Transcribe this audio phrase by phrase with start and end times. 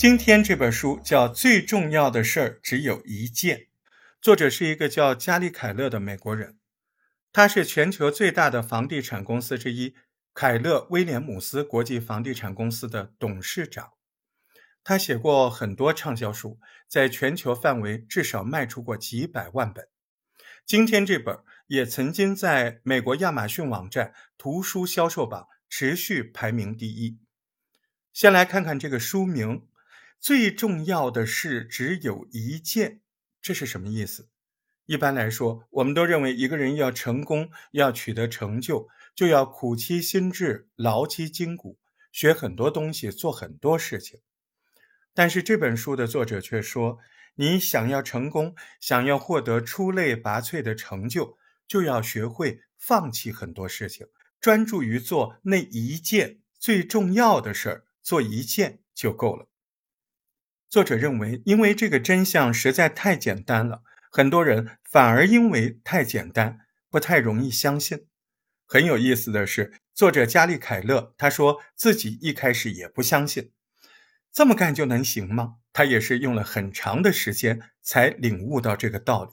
[0.00, 3.58] 今天这本书叫《最重要的事儿只有一件》，
[4.22, 6.56] 作者是一个叫加里·凯勒的美国人，
[7.30, 9.94] 他是全球最大的房地产公司之一
[10.32, 13.90] 凯勒威廉姆斯国际房地产公司的董事长。
[14.82, 16.58] 他写过很多畅销书，
[16.88, 19.86] 在全球范围至少卖出过几百万本。
[20.64, 27.18] 今天这本也曾经在美国亚马逊网站图书销售榜持续排名第一。
[28.14, 29.66] 先来看看这个书名。
[30.20, 33.00] 最重要的事只有一件，
[33.40, 34.28] 这是什么意思？
[34.84, 41.78] 一般来说，我们都认为一个人要成功、要取得成就，就要苦其心志、劳其筋骨，
[42.12, 44.20] 学很多东西，做很多事情。
[45.14, 46.98] 但是这本书的作者却说，
[47.36, 54.06] 你想要成功，想要获得出类拔萃的成就，就要学会放弃很多事情，
[54.38, 59.49] 专注于做那一件最重要的事儿，做一件就够了。
[60.70, 68.06] 作者认为，因为这个真相实在太简单了，很多人反而因为太简单，不太容易相信。
[68.66, 73.50] 很有意思的是，作者加利·凯勒他说自己一开始也不相信，
[74.32, 75.56] 这么干就能行吗？
[75.72, 79.32] 他也是用了很长的时间才领悟到这个道理。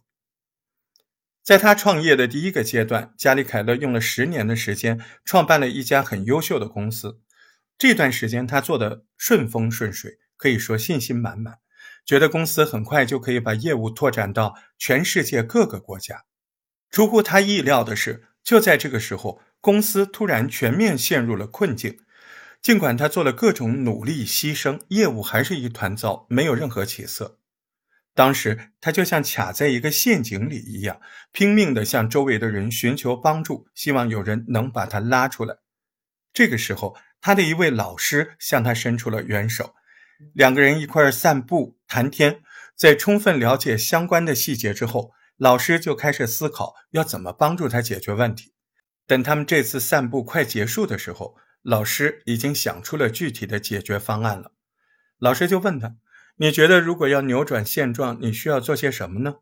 [1.43, 7.21] 在他创业的第一个阶段，加利·凯勒用了十年的时间创办了一家很优秀的公司，
[7.77, 10.17] 这段时间他做的顺风顺水。
[10.37, 11.57] 可以说信心满满，
[12.05, 16.23] 觉得公司很快就可以把业务拓展到全世界各个国家。
[16.89, 21.99] 出乎他意料的是，就在这个时候，公司突然全面陷入了困境。
[22.61, 27.39] 尽管他做了各种努力牺牲，业务还是一团糟，没有任何起色。
[28.15, 30.99] 当时他就像卡在一个陷阱里一样，
[31.31, 35.57] 拼命地向周围的人寻求帮助，希望有人能把他拉出来。
[36.33, 39.75] 这个时候，他的一位老师向他伸出了援手。
[40.33, 42.41] 两个人一块散步谈天，
[42.75, 48.53] 在充分了解相关的细节之后，老师就开始思考要怎么帮助他解决问题。
[49.05, 54.51] 等他们这次散步快结束的时候，老师已经想出了具体的解决方案了。
[55.17, 55.95] 老师就问他
[56.37, 59.35] ：“你觉得如果要扭转现状，你需要做些什么呢？”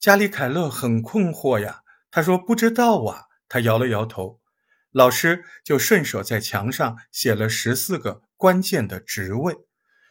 [0.00, 4.40] 加里·凯勒很困惑呀，他说：“不知道啊。”他摇了摇头。
[4.90, 9.54] 老师就顺手在墙上写了十四个关键的职位。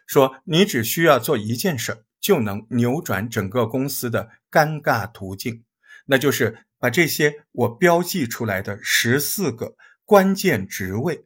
[0.08, 5.64] 说你只需要做一件事，就能扭转整个公司的尴尬途径，
[6.08, 9.76] 那就是把这些我标记出来的十四个
[10.06, 11.26] 关键职位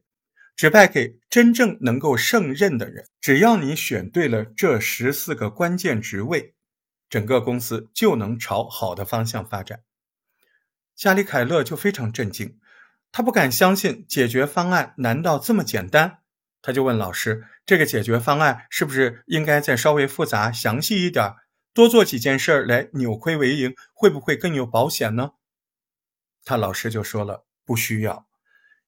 [0.56, 3.06] 指派给真正能够胜任的人。
[3.20, 6.56] 只要你选对了这十四个关键职位，
[7.10, 9.82] 整个公司就能朝好的方向发展。
[10.96, 12.60] 加里·凯勒就非常震惊，
[13.12, 16.21] 他不敢相信解决方案难道这么简单？
[16.64, 21.34] 他就问老师：“这个解决方案是不是应该再稍微复杂、详细一点？
[21.74, 25.32] 多做几件事儿来扭亏为盈，会不会更有保险呢？”
[26.46, 28.28] 他老师就说了：“不需要。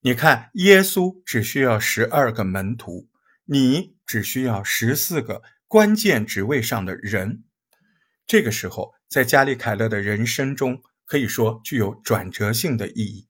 [0.02, 3.10] 你看，耶稣只需要十二个门徒，
[3.46, 7.44] 你只需要十四个关键职位上的人。
[8.28, 13.28] 这个时候，在加利·凯勒的人生中，可以说具有转折性的意义。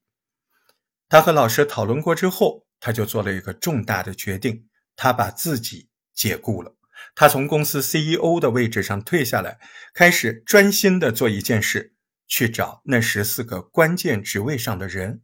[1.08, 6.76] 他和老师讨论过之后。”他就做了一个重大的决定，他把自己解雇了，
[7.14, 9.58] 他从公司 CEO 的位置上退下来，
[9.94, 11.94] 开始专心的做一件事，
[12.28, 15.22] 去找那十四个关键职位上的人。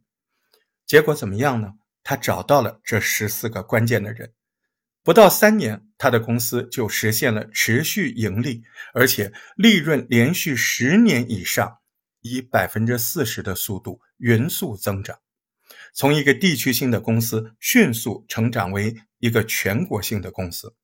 [0.87, 1.73] 结果怎么样呢？
[2.01, 4.33] 他找到了这十四个关键的人，
[5.03, 8.63] 不到三年，他的公司就实现了持续盈利，
[8.95, 11.77] 而且利润连续十年以上
[12.21, 15.19] 以百分之四十的速度匀速增长。
[15.93, 20.75] 从一个地区性的公司迅速成长为一个全国性的公司，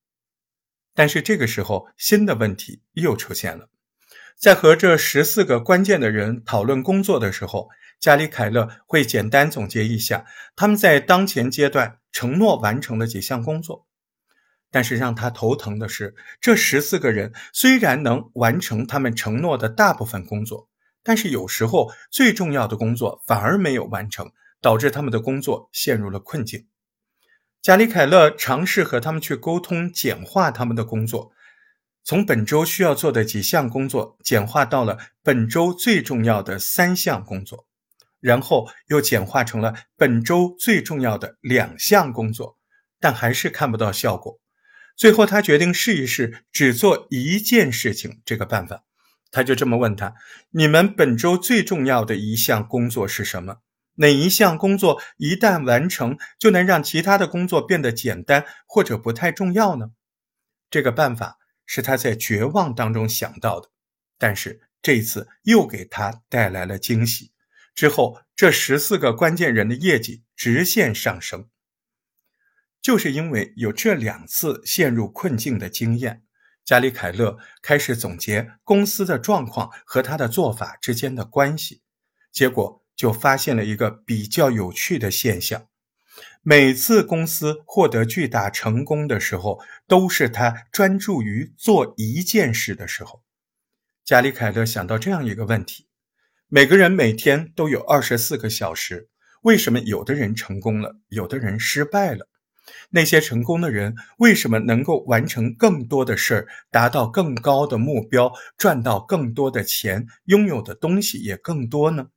[0.94, 3.70] 但是这个时候新的问题又出现了。
[4.36, 7.70] 在和这十四个关键的人讨论工作的时候，
[8.00, 10.26] 加里·凯勒会简单总结一下
[10.56, 13.88] 他们在当前阶段承诺完成的几项工作。
[14.70, 20.70] 但是让他头疼的是，这十四个人虽然能完成他们承诺的大部分工作，
[21.02, 24.30] 但是有时候最重要的工作反而没有完成。
[24.62, 26.68] 导致他们的工作陷入了困境。
[27.62, 31.32] 加里·凯勒尝试和他们去沟通，简化他们的工作，
[32.04, 37.68] 从本周需要做的几项工作简化到了本周最重要的三项工作，
[38.20, 42.58] 然后又简化成了本周最重要的两项工作，
[43.00, 44.40] 但还是看不到效果。
[44.96, 48.84] 最后，他决定试一试只做一件事情这个办法。
[49.30, 50.16] 他就这么问他
[50.52, 53.58] ：“你们本周最重要的一项工作是什么？”
[53.98, 59.92] 哪一项工作一旦完成，就能让其他的工作变得简单或者不太重要呢？
[60.70, 63.70] 这个办法是他在绝望当中想到的，
[64.18, 67.32] 但是这次又给他带来了惊喜。
[67.74, 71.50] 之后，这十四个关键人的业绩直线上升，
[72.82, 76.24] 就是因为有这两次陷入困境的经验，
[76.66, 81.82] 加里凯勒开始总结公司的状况和他的做法之间的关系，
[82.32, 85.68] 结果就发现了一个比较有趣的现象：
[86.42, 93.24] 每次公司获得巨大成功的时候，都是他专注于做一件事的时候。
[94.04, 95.86] 加里凯勒想到这样一个问题。
[96.50, 99.10] 每个人每天都有二十四个小时，
[99.42, 102.28] 为什么有的人成功了，有的人失败了？
[102.90, 112.08] 那些成功的人为什么能够完成更多的事儿，达到更高的目标，赚到更多的钱，拥有的东西也更多呢？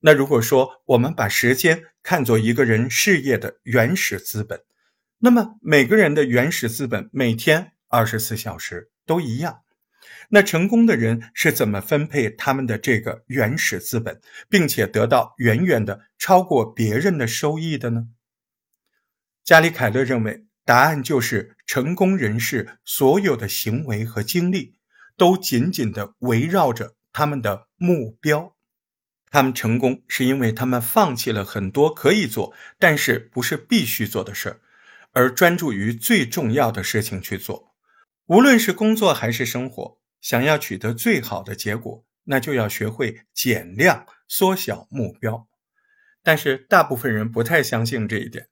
[0.00, 4.62] 那如果说我们把时间看作一个人事业的原始资本，
[5.18, 9.60] 那么每个人的原始资本每天二十四小时都一样。
[10.30, 18.08] 那成功的人是怎么分配他们的这个原始资本，并且得到远远的超过别人的收益的呢？
[19.44, 24.76] 加里凯勒认为，答案就是成功人士所有的行为和经历
[25.18, 28.56] 都紧紧的围绕着他们的目标。
[29.30, 34.60] 他们成功是因为他们放弃了很多可以做但是不是必须做的事儿，
[35.12, 37.74] 而专注于最重要的事情去做，
[38.26, 39.98] 无论是工作还是生活。
[40.20, 45.48] 想要取得最好的结果，那就要学会减量、缩小目标。
[46.22, 48.48] 但是大部分人不太相信这一点，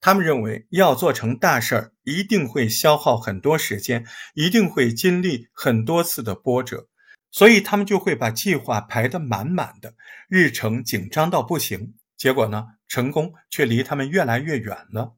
[0.00, 6.88] 他们认为要做成大事儿，一定会消耗很多时间，一定会经历很多次的波折，
[7.30, 9.94] 所以他们就会把计划排得满满的，
[10.28, 11.94] 日程紧张到不行。
[12.16, 15.16] 结果呢，成功却离他们越来越远了。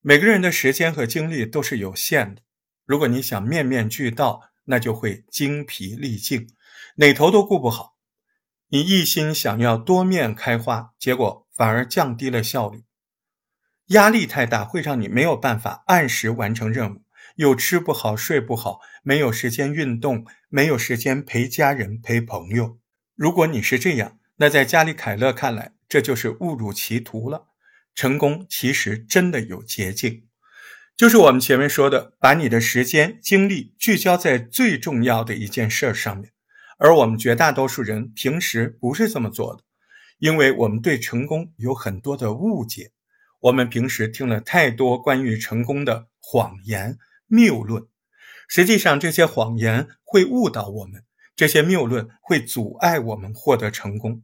[0.00, 2.42] 每个人的时间和精力都是有限的，
[2.84, 6.48] 如果你想面面俱到，那就会精疲力尽，
[6.96, 7.96] 哪头都顾不好。
[8.68, 12.84] 你一心想要多面开花，结果反而降低了效率。
[13.86, 17.02] 压力太大，会让你没有办法按时完成任务，
[17.36, 22.78] 又吃不好睡不好，没有时间运动，没有时间陪家人陪朋友。
[23.14, 27.46] 如果你是这样，那在加里凯勒看来，这就是误入歧途了。
[27.94, 30.24] 成功其实真的有捷径。
[30.96, 36.32] 就是我们前面说的，把你的时间精力聚焦在最重要的一件事上面，
[36.78, 39.62] 而我们绝大多数人平时不是这么做的，
[40.18, 42.92] 因为我们对成功有很多的误解，
[43.40, 47.86] 我们平时听了太多关于成功的谎言谬论，
[48.48, 54.22] 实际上这些谎言会误导我们，这些谬论会阻碍我们获得成功。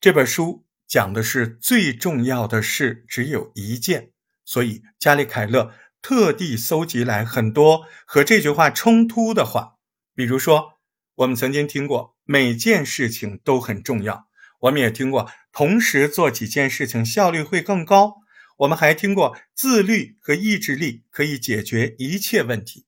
[0.00, 4.10] 这本书讲的是最重要的事只有一件。
[4.44, 5.72] 所以，加里凯勒
[6.02, 9.76] 特地搜集来很多和这句话冲突的话，
[10.16, 10.80] 比如说，
[11.14, 14.26] 我们曾经听过每件事情都很重要，
[14.62, 18.21] 我们也听过同时做几件事情效率会更高，
[18.62, 22.86] 我们还听过自律和意志力可以解决一切问题。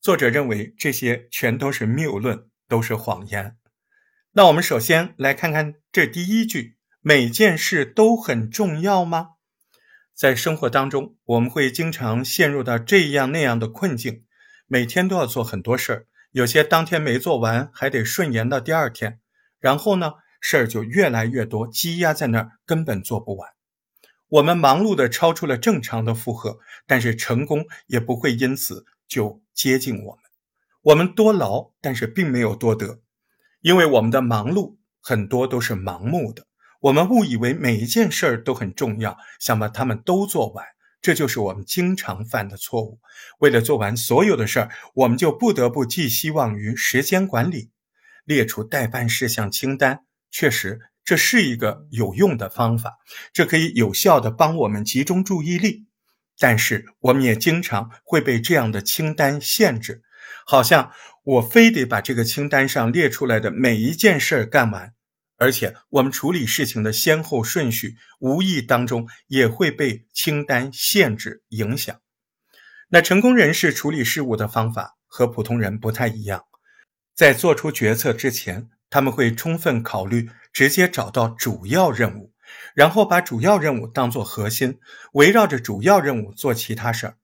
[0.00, 3.56] 作者认为这些全都是谬论，都是谎言。
[4.32, 9.34] 那我们首先来看看这第一句：每件事都很重要吗？
[10.12, 14.24] 在生活当中，我们会经常陷入到这样那样的困境，
[14.66, 19.20] 每天都要做很多事儿，有些当天没做完，还得顺延到第二天，
[19.60, 23.55] 然后呢，事儿就越来越多，积压在那儿，根本做不完。
[24.28, 30.24] 我们忙碌的超出了正常的负荷，但是成功也不会因此就接近我们。
[30.82, 33.00] 我们多劳，但是并没有多得，
[33.60, 36.46] 因为我们的忙碌很多都是盲目的。
[36.80, 40.64] 我们误以为每一件事儿都很重要，想把它们都做完，
[41.00, 43.00] 这就是我们经常犯的错误。
[43.38, 47.70] 为了做完所有的事儿，我们就不得不寄希望于时间管理，
[48.24, 50.04] 列出待办事项清单。
[50.30, 52.98] 确实，这是一个有用的方法，
[53.32, 55.86] 这可以有效的帮我们集中注意力。
[56.36, 60.02] 但是，我们也经常会被这样的清单限制，
[60.44, 60.90] 好像
[61.22, 64.92] 我非得把这个清单上列出来的每一件事儿干完。
[65.38, 71.96] 而且，我们处理事情的先后顺序，无意当中也会被清单限制影响。
[72.88, 76.42] 那成功人士处理事务的方法和普通人不太一样，
[77.14, 82.32] 在做出决策之前，他们会充分考虑，直接找到主要任务，
[82.74, 84.78] 然后把主要任务当作核心，
[85.12, 87.18] 围绕着主要任务做其他事儿。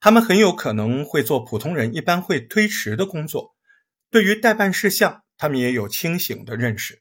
[0.00, 3.54] 他们很有可能会做普通人一般会推迟的工作。
[4.10, 6.98] 对于待办事项，他们也有清醒的认识。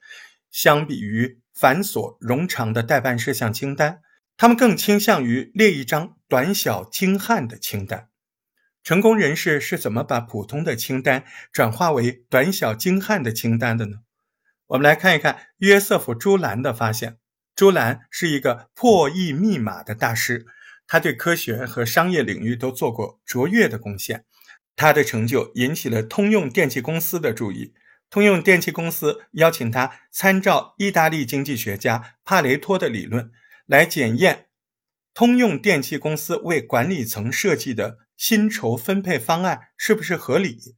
[0.51, 4.01] 相比于繁琐冗长的待办事项清单，
[4.37, 8.09] 他们更倾向于列一张短小精悍的清单。
[8.83, 13.97] 成功人士是怎么把普通的清单转化为短小精悍的清单的呢？
[14.71, 17.17] 我们来看一看约瑟夫·朱兰的发现。
[17.55, 20.45] 朱兰是一个破译密码的大师，
[20.87, 24.23] 他对科学和商业领域都做过卓越的贡献。
[24.77, 27.73] 他的成就引起了通用电气公司的注意。
[28.09, 33.29] 通用电气公司邀请他参照意大利经济学家帕雷托的理论，
[33.65, 34.47] 来检验
[35.13, 40.77] 通用电气公司为管理层设计的薪酬分配方案是不是合理。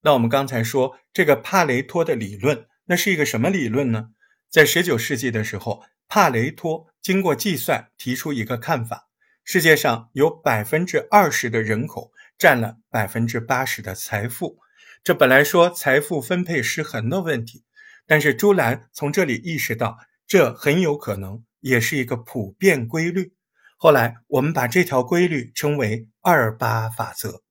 [0.00, 4.10] 那我们刚才说这个帕雷托的理论，那是一个什么理论呢？
[4.50, 9.08] 在19世纪的时候，帕雷托经过计算提出一个看法：
[9.44, 14.58] 世界上有百分之二十的人口占了百分之八十的财富。
[15.04, 17.64] 这本来说财富分配失衡的问题，
[18.06, 23.32] 但是朱兰从这里意识到，这很有可能也是一个普遍规律。
[23.76, 27.41] 后来我们把这条规律称为二八法则。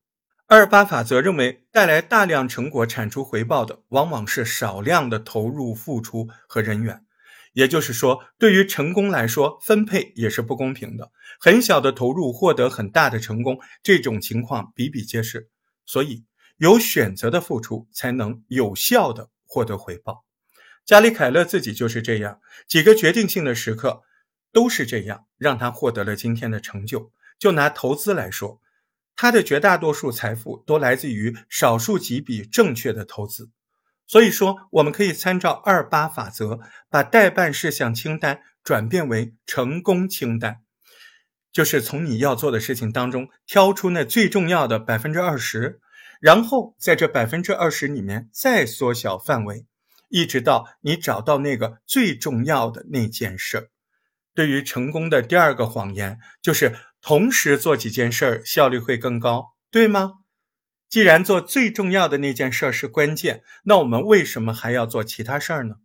[0.54, 7.06] 二八法则认为，带来大量成果产出回报的，往往是少量的投入付出和人员。
[7.54, 11.10] 也就是说，对于成功来说，分配也是不公平的。
[11.40, 15.48] 很小的投入获得很大的成功，这种情况比比皆是。
[15.86, 16.26] 所以。
[16.58, 20.26] 有选择的付出，才能有效的获得回报。
[20.86, 24.02] 加里凯勒自己就是这样，几个决定性的时刻
[24.52, 27.14] 都是这样，让他获得了今天的成就。
[27.40, 28.62] 就拿投资来说，
[29.22, 33.52] 他的绝大多数财富都来自于少数几笔正确的投资。
[34.08, 36.60] 所以说，我们可以参照二八法则，
[36.90, 40.62] 把待办事项清单转变为成功清单，
[41.52, 45.80] 就是从你要做的事情当中挑出那最重要的百分之二十。
[46.20, 49.68] 然后在这百分之二十里面再缩小范围，
[50.10, 53.68] 一直到你找到那个最重要的那件事儿。
[54.34, 60.20] 对于成功的第二个谎言就是同时做几件事儿效率会更高，对吗？
[60.88, 65.76] 既然做最重要的那件事儿是关键，那我们为什么还要做其他事儿呢？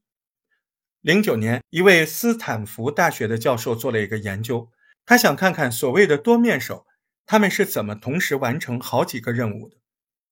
[1.01, 4.71] 零九年，一位斯坦福大学的教授做了一个研究，
[5.05, 6.85] 他想看看所谓的多面手，
[7.25, 9.77] 他们是怎么同时完成好几个任务的。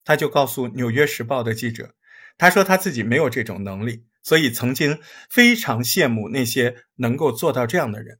[0.05, 1.95] 他就告诉《纽约时报》的记者，
[2.37, 4.99] 他说他自己没有这种能力，所以曾经
[5.31, 8.19] 非常羡慕那些能够做到这样的人。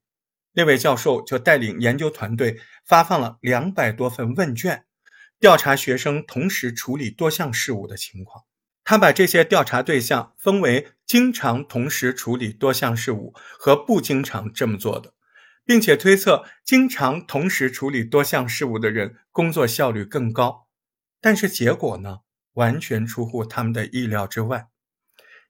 [0.55, 4.85] 那位教授就带领研究团队发放了两百多份问卷，
[5.39, 8.45] 调查学生同时处理多项事务的情况。
[8.85, 15.15] 他把这些调查对象分为经常同时处理多项事务和不经常这么做的，
[15.65, 20.69] 并且推测经常同时处理多项事务的人工作效率更高。
[21.21, 22.19] 但是结果呢，
[22.53, 24.69] 完全出乎他们的意料之外。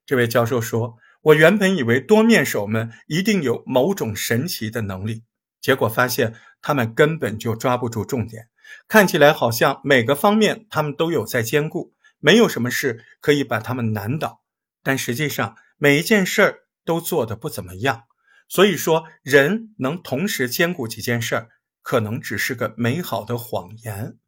[0.07, 5.25] 这位教授说：“我原本以为多面手们一定有某种神奇的能力，
[5.59, 8.49] 结果发现他们根本就抓不住重点。
[8.89, 14.43] 看起来好像每个方面他们都有在兼顾，没有什么事可以把他们难倒。
[14.83, 18.03] 但实际上每一件事儿都做得不怎么样。
[18.47, 21.49] 所以说，人能同时兼顾几件事儿，
[21.81, 24.19] 可能只是个美好的谎言。”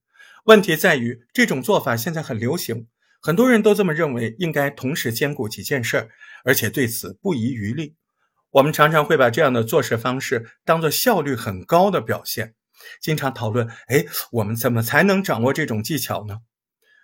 [0.44, 2.86] 问题在于，这种做法现在很流行，
[3.26, 6.08] 很多人都这么认为，应该同时兼顾几件事儿，
[6.44, 7.96] 而且对此不遗余力。
[8.52, 12.54] 我们常常会把这样的做事方式当做效率很高的表现，
[13.00, 16.38] 经常讨论：哎，我们怎么才能掌握这种技巧呢？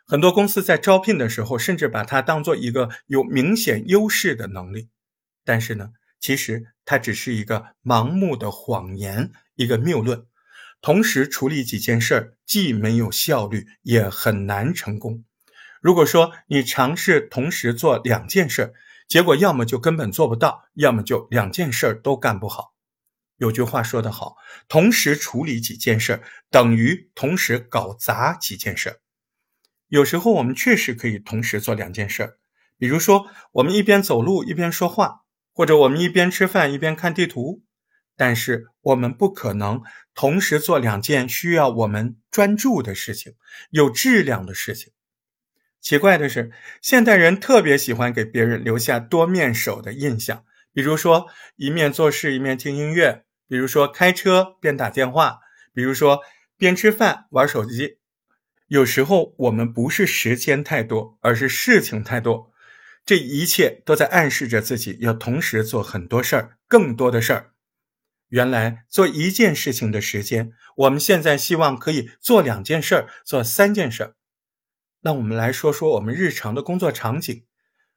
[0.06, 4.90] 很多公司在招聘的时候，甚至把它当做一个有明显优势的能力。
[5.44, 5.88] 但是呢，
[6.20, 10.24] 其实它只是一个盲目的谎言，一个谬论。
[10.80, 15.24] 同时处理几件事儿，既没有效率，也很难成功。
[15.82, 18.72] 如果说你尝试同时做两件事，
[19.08, 22.72] 结果要么就根本做不到，要么就两件事都干不好。
[23.36, 24.36] 有句话说得好，
[24.68, 29.00] 同时处理几件事，等于同时搞砸几件事。
[29.88, 32.38] 有时候我们确实可以同时做两件事，
[32.78, 35.22] 比如说我们一边走路一边说话，
[35.52, 37.64] 或者我们一边吃饭一边看地图。
[38.16, 39.82] 但是我们不可能
[40.14, 43.34] 同时做两件需要我们专注的事情，
[43.70, 44.92] 有质量的事情。
[45.82, 55.40] 奇怪的是，现代人特别喜欢给别人留下多面手的印象，比如说一面做事一面听音乐，比如说开车边打电话，
[55.74, 56.20] 比如说
[56.56, 57.98] 边吃饭玩手机。
[58.68, 62.52] 有时候我们不是时间太多，而是事情太多。
[63.04, 67.50] 这一切都在暗示着自己要同时做很多事儿，更多的事儿。
[68.28, 74.14] 原来做一件事情的时间，我们现在希望可以做两件事儿，做三件事儿。
[75.02, 77.44] 那我们来说说我们日常的工作场景。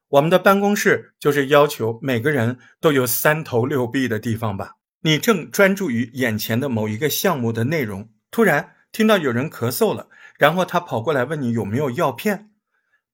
[0.09, 4.74] 我们的办公室就是要求每个人都有三头六臂的地方吧？
[5.01, 12.50] 你正专注于眼前的某一个项目的内容，突然听到有人咳嗽了，然后他跑过来问你有没有药片。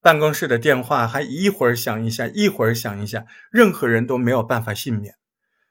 [0.01, 5.15] 办公室的电话还一会儿响一下，一会儿响一下，任何人都没有办法幸免。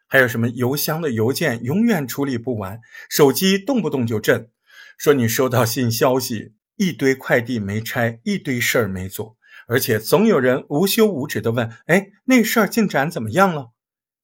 [0.06, 4.50] 还有什么邮箱的邮件永远处理不完，手机动不动就震，
[4.98, 9.36] 说你收到新消息，一堆快递没拆，一堆事儿没做，
[9.68, 13.72] 而且总有人无休无止的问：“哎，那事儿进展怎么样了？”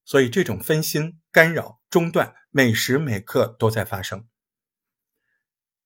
[0.03, 4.25] 所以这种分心、干扰、中断，每时每刻都在发生。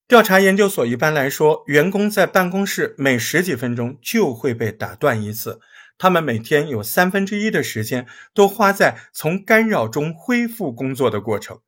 [0.08, 5.60] 调查研究所一般来说，员工在办公室每十几分钟就会被打断一次，
[5.98, 11.60] 他们每天有三分之一的时间都花在从干扰中恢复工作的过程。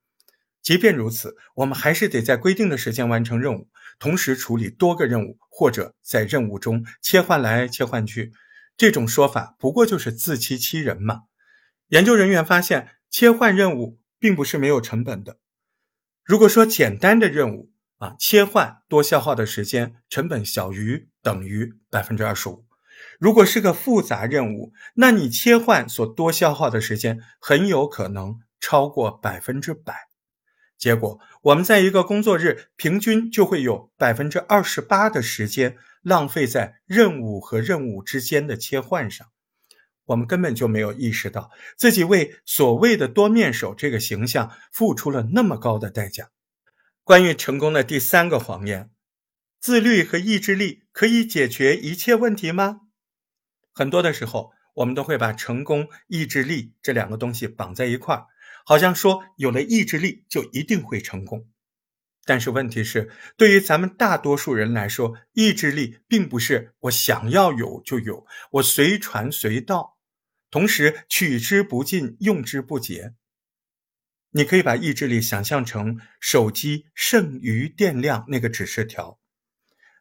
[0.62, 3.67] 即便如此，我们还是得在规定的时间完成任务，
[4.03, 8.33] 同时处理多个任务，或者在任务中切换来切换去。
[8.75, 11.22] 这种说法不过就是自欺欺人嘛。
[11.88, 15.38] 研究人员发现，切换任务并不是没有成本的。
[16.25, 22.65] 如果说简单的任务啊，切换多消耗的时间成本小于等于百分之二十五。
[23.22, 30.10] 如果是个复杂任务，那你切换所多消耗的时间很有可能超过百分之百。
[30.77, 39.27] 结果，我们在一个工作日平均就会有百分之二十八的时间浪费在任务和任务之间的切换上。
[40.06, 46.32] 我们根本就没有意识到自己为所谓的多面手这个形象付出了那么高的代价。
[47.06, 48.89] 关于成功的第三个谎言：
[49.62, 52.82] 自律和意志力可以解决一切问题吗？
[53.72, 58.27] 很多的时候，我们都会把成功、意志力这两个东西绑在一块儿，
[58.65, 61.48] 好像说有了意志力就一定会成功。
[62.25, 69.98] 但是问题是，对于咱们大多数人来说，意志力并不是我想要有就有，我随传随到。
[70.50, 73.15] 同时取之不尽，用之不竭。
[74.32, 79.20] 你可以把意志力想象成手机剩余电量那个指示条，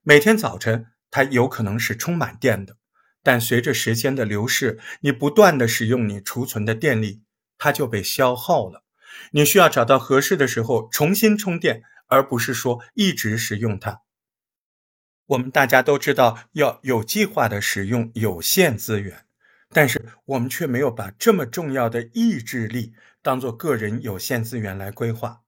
[0.03, 2.77] 每天早晨它有可能是充满电的，
[3.23, 7.23] 但随着时间的流逝，你不断的使用你储存的电力，
[7.63, 8.83] 它就被消耗了。
[9.31, 14.03] 你需要找到合适的时候重新充电，而不是说一直使用它。
[15.27, 19.27] 我们大家都知道要有计划的使用有限资源。
[19.75, 25.43] 但是我们却没有把这么重要的意志力当做个人有限资源来规划。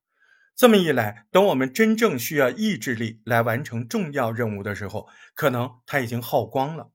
[0.57, 6.93] 这么一来，等我们真正需要意志力来完成重要任务的时候，可能它已经耗光了。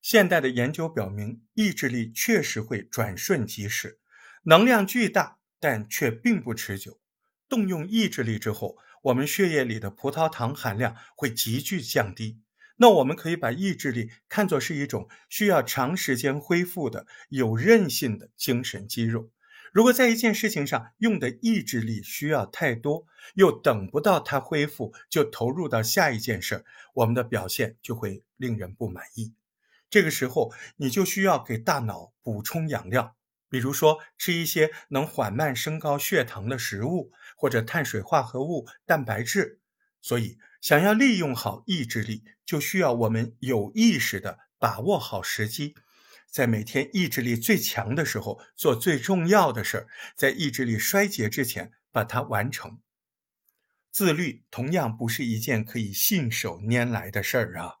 [0.00, 4.00] 现代的研究表明，意志力确实会转瞬即逝，
[4.44, 6.98] 能量巨大，但却并不持久。
[7.48, 12.40] 动用意志力之后，我们血液里的葡萄糖含量会急剧降低。
[12.76, 19.30] 那我们可以把意志力看作是一种需要长时间恢复的有韧性的精神肌肉。
[19.72, 29.32] 如果在一件事情上用的意志力需要太多，又等不到它恢复就投入到下一件事儿，我们的表现就会令人不满意。
[29.88, 33.14] 这个时候，你就需要给大脑补充养料，
[33.52, 39.60] 比如说吃一些能缓慢升高血糖的食物，或者碳水化合物、蛋白质。
[40.00, 45.74] 所以，想要利用好意志力，就需要我们有意识的把握好时机，
[46.30, 49.86] 在每天意志力最强的时候做最重要的事儿，
[50.16, 52.78] 在意志力衰竭之前把它完成。
[53.90, 57.74] 自律同样不是一件可以信手拈来的事儿啊！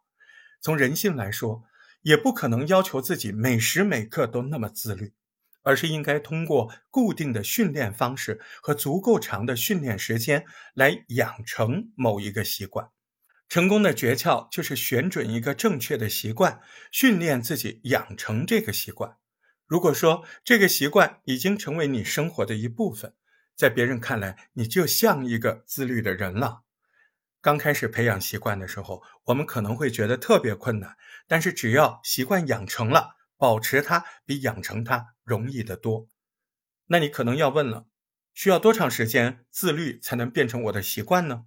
[0.60, 1.64] 从人性来说，
[2.02, 5.14] 也不可能要求自己每时每刻都那么自律。
[5.62, 10.44] 而是应该通过固定的训练方式和足够长的训练时间
[10.74, 12.88] 来养成某一个习惯。
[13.48, 19.16] 成功的诀窍就是选准一个正确的习惯，训练自己养成这个习惯。
[19.66, 23.14] 如果说这个习惯已经成为你生活的一部分，
[23.54, 26.62] 在别人看来你就像一个自律的人了。
[27.40, 30.96] 刚开始培养习惯的时候，我们可能会觉得特别困难，
[31.26, 33.16] 但是只要习惯养成了。
[33.42, 36.06] 保持它比养成它容易得多。
[36.86, 37.88] 那你可能要问了，
[38.32, 41.46] 需要多长时间自律才能变成我的习惯呢？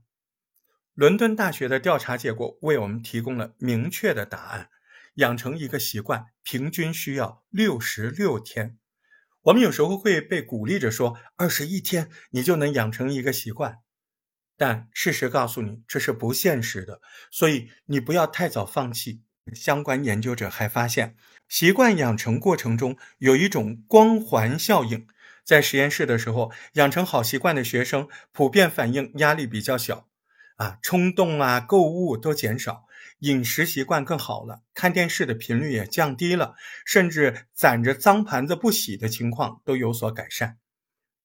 [0.93, 4.69] 伦敦大学的调查结果为我们提供了明确的答案：
[5.13, 8.77] 养成一个习惯平均需要六十六天。
[9.43, 13.77] 我们有时候会被鼓励着说，二十一天你就能养成一个习惯，
[14.57, 16.99] 但事实告诉你这是不现实的，
[17.31, 19.21] 所以你不要太早放弃。
[19.53, 21.15] 相关研究者还发现，
[21.47, 25.07] 习惯养成过程中有一种光环效应。
[25.43, 30.07] 在实验室的时候，养成好习惯的学生普遍反映压力比较小，
[30.55, 32.85] 啊，冲动啊、购物都减少，
[33.19, 40.57] 饮食习惯更好了，看电视的频率也降低了，甚至攒着脏盘子不洗的情况都有所改善。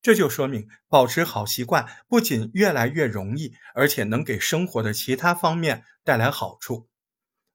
[0.03, 6.89] 这就说明保持好习惯不仅越来越容易，而且能给生活的其他方面带来好处。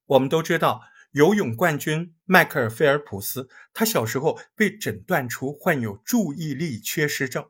[0.08, 0.82] 我们都知道，
[1.16, 7.46] 游泳冠军迈克尔·菲尔普斯，他小时候被诊断出患有注意力缺失症。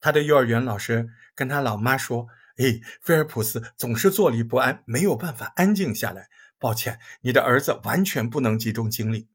[0.00, 6.30] 他的幼儿园老师跟他老妈说：“哎，菲尔普斯总是坐立不安，没有办法安静下来。
[6.58, 9.28] 抱歉，你的儿子完全不能集中精力。”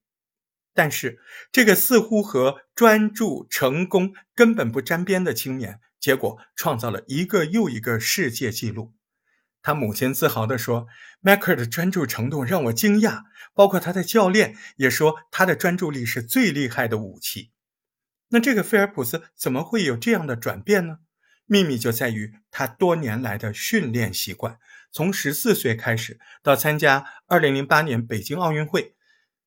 [0.73, 1.19] 但是，
[1.51, 8.95] 这个似乎和专注、成功根本不沾边的青年，结果创造了一个又一个世界纪录。
[9.63, 10.87] 他母亲自豪地说
[11.21, 17.51] ：“迈克尔的专注程度让我惊讶，包括他的教练也说他的专注力是最厉害的武器。”
[18.29, 20.99] 那这个菲尔普斯怎么会有这样的转变呢？
[21.45, 24.57] 秘密就在于他多年来的训练习惯。
[24.89, 28.95] 从十四岁开始到参加二零零八年北京奥运会，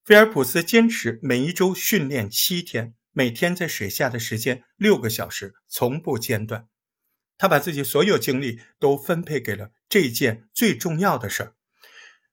[0.04, 6.66] 菲尔普斯坚持每一周训练七天，每天在水下的时间六个小时，从不间断。
[7.36, 11.54] 他把自己所有精力都分配给了这件最重要的事儿。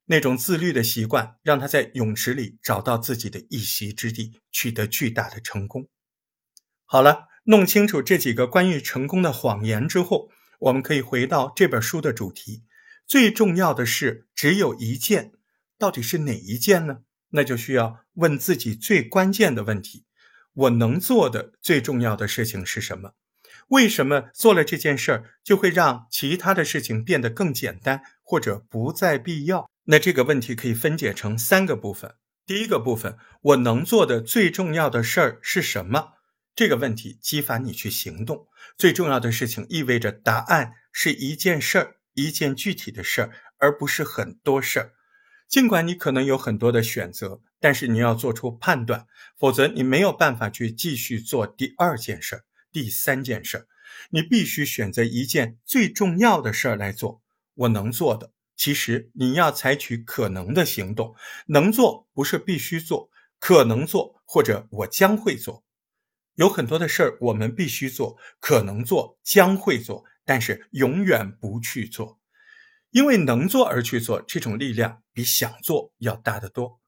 [0.06, 5.88] 那种自律的习惯让他在泳池里找到自己的一席之地，取得巨大的成功。
[6.86, 12.66] 好了，弄清楚这几个关于成功的谎言之后，我们可以回到这本书的主题：
[13.08, 15.32] 最重要的事只有一件，
[15.78, 17.04] 到底是哪一件呢？
[17.30, 20.06] 那就需要问自己最关键的问题：
[20.54, 23.14] 我能做的最重要的事情是什么？
[23.72, 29.70] 为什么做了这件事儿就会让其他的事情变得更简单或者不再必要？
[29.86, 32.16] 那这个问题可以分解成三个部分。
[32.46, 36.16] 第一个部分，我能做的最重要的事儿是什么？
[36.54, 38.48] 这个问题激发你去行动。
[38.78, 44.92] 最重要的事情意味着答案是一件事儿，一件具体的事儿，而不是很多事儿。
[45.48, 49.08] 尽管你可能有很多的选择，但是你要做出判断，
[49.38, 53.68] 否则你没有办法去继续做第二件事儿、第三件事。
[54.10, 57.22] 你必须选择一件最重要的事儿来做。
[57.54, 61.16] 我能做的，其实你要采取可能的行动。
[61.48, 65.64] 能做不是必须做，可能做或者我将会做。
[66.36, 72.20] 有很多的事儿我们必须做，可能做，将会做，但是永远不去做，
[72.92, 76.80] 因为能做而去做这种力量比想做要大得多。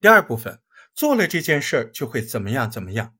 [0.00, 0.60] 第二部分，
[0.94, 3.14] 做了这件事儿就会怎么样怎么样，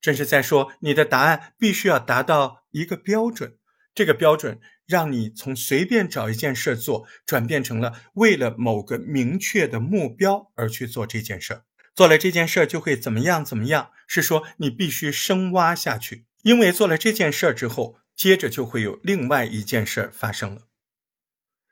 [0.00, 3.58] 这是在说你的答案必须要达到一个标准，
[3.94, 11.64] 这个标准让你从随便找一件事做，转变成了为了某个明确的目标而去做这件事儿。
[11.94, 13.90] 做了这件事儿就会怎么样怎么样？
[14.06, 20.62] 是说你必须深挖下去，因为做了这件事儿之后，接着就会有另外一件事儿发生了。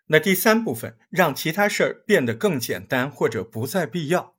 [0.08, 4.37] 那第三部分，让其他事儿变得更简单或者不再必要。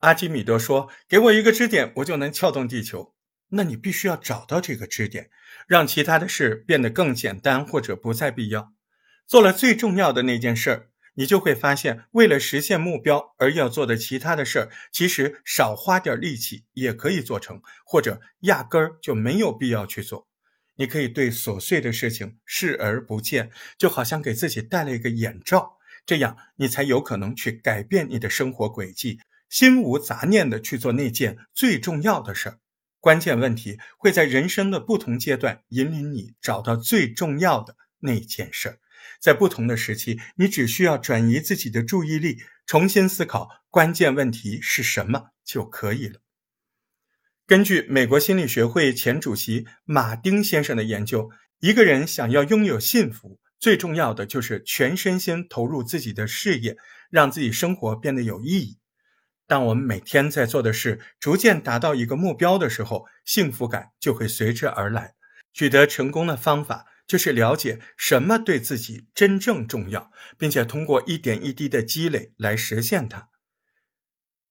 [0.00, 3.14] 阿基米德说：“给我一个支点，我就能撬动地球。”
[3.50, 5.30] 那你必须要找到这个支点，
[5.66, 8.72] 让其他的事变得更简单或者不再必要。
[9.26, 10.90] 做了最重要的那件事儿。
[11.18, 20.28] 你就会发现，为了实现目标而要做的其他的事儿，其实少花点力气也可以做成，或者压根儿就没有必要去做。
[20.74, 32.58] 你可以对琐碎的事情视而不见，就好像给自己戴了一个眼罩，这样你才有可能去改变你的生活轨迹，心无杂念的去做那件最重要的事儿。
[33.00, 38.78] 关键问题会在人生的不同阶段引领你找到最重要的那件事儿。
[39.20, 46.20] 在不同的时期，你只需要转移自己的注意力，重新思考关键问题是什么就可以了。
[47.46, 51.30] 根据美国心理学会前主席马丁先生的研究，
[51.60, 56.76] 一个人想要拥有幸福，最重要的就是全身心投入自己的事业，
[57.08, 58.78] 让自己生活变得有意义。
[59.46, 65.14] 当我们每天在做的事逐渐达到一个目标的时候，幸福感就会随之而来。
[65.52, 66.86] 取得成功的方法。
[67.06, 73.28] 就是了解什么对自己真正重要，并且通过一点一滴的积累来实现它。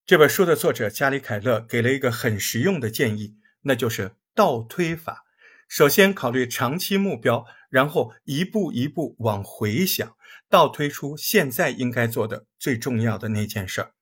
[0.05, 5.25] 这本书的作者加里凯勒给了一个很实用的建议，那就是倒推法。
[5.67, 10.15] 首先考虑长期目标，然后一步一步往回想，
[10.49, 13.94] 倒推出现在应该做的最重要的那件事儿。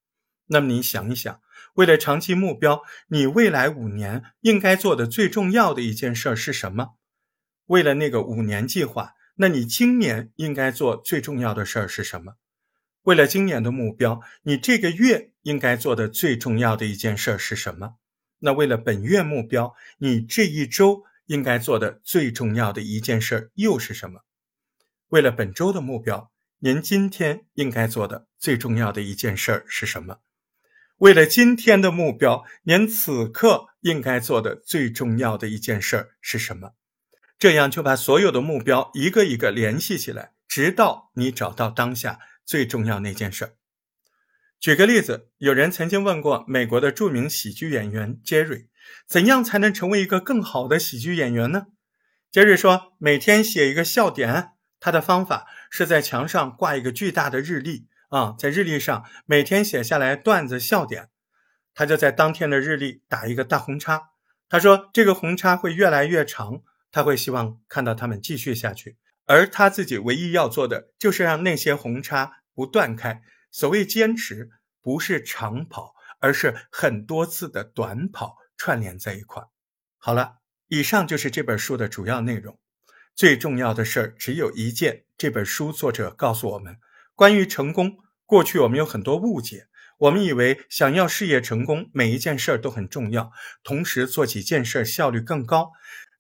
[0.54, 1.42] 那么你想一想，
[1.74, 6.90] 为了长期目标，你未来五年应该做的最重要的一件事儿是什么？
[7.66, 12.36] 为了那个五年计划，那你今年应该做最重要的事儿是什么？
[13.02, 17.96] 为了今年的目标，你这个月应该做的最重要的一件事儿是什么？
[18.40, 24.20] 那为了本月目标，你这一周应该做的最重要的一件事儿又是什么？
[25.08, 30.20] 为了本周的目标，您今天应该做的最重要的一件事儿是什么？
[30.98, 36.74] 为了今天的目标，您此刻应该做的最重要的一件事儿是什么？
[37.38, 43.54] 这样就把所有的目标一个一个联系起来，直到你找到当下最重要那件事儿。
[44.60, 48.68] 举个例子，有人曾经问过美国的著名喜剧演员 Jerry，
[49.06, 51.66] 怎样才能成为一个更好的喜剧演员呢
[52.32, 54.52] ？Jerry 说，每天写一个笑点。
[54.80, 61.10] 他的方法是在墙上挂一个巨大的日历啊，在日历上每天写下来段子笑点。
[61.74, 64.12] 他就在当天的日历打一个大红叉。
[64.48, 68.98] 他说，这个红叉会越来越长，他会希望看到他们继续下去。
[69.26, 73.24] 而他自己唯一要做的就是让那些红叉不断开。
[73.50, 79.42] 所谓坚持，不是长跑，而是很多次的短跑串联在一块。
[79.98, 80.36] 好了，
[80.68, 82.60] 以上就是这本书的主要内容。
[83.16, 85.06] 最重要的事儿只有一件。
[85.18, 86.78] 这本书作者告诉我们，
[87.16, 87.98] 关于成功，
[88.34, 89.68] 过去我们有很多误解。
[90.00, 93.32] 我们以为想要事业成功，每一件事儿都很重要，
[93.64, 95.70] 同时做几件事效率更高。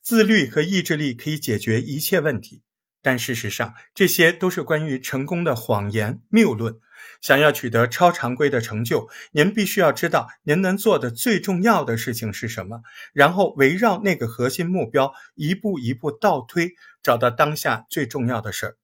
[0.04, 2.62] 自律和意志力可以解决一切问题。
[3.02, 6.76] 但事实上，这些都是关于成功的谎言谬论。
[7.19, 18.78] 想要取得超常规的成就，您必须要知道您能做的最重要的事情是什么，然后围绕那个核心目标一步一步倒推，找到当下最重要的事儿。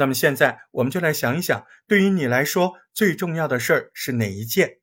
[0.00, 4.78] 那么现在，我们就来想一想，对于你来说最重要的事儿是哪一件？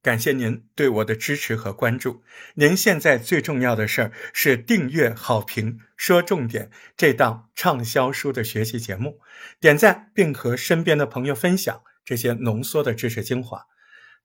[0.00, 2.22] 感谢您对我的支持和关注。
[2.54, 9.18] 您现在最重要的事儿是订阅、好评、说重点这档畅销书的学习节目，
[9.58, 13.66] 点赞并和身边的朋友分享这些浓缩的知识精华。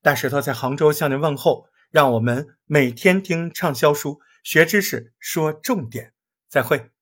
[0.04, 6.14] 大石头在杭州向您问候，让我们每天听畅销书，学知识，说重点。
[6.48, 6.97] 再会。